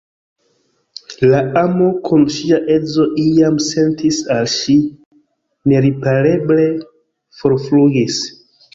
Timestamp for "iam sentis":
3.25-4.23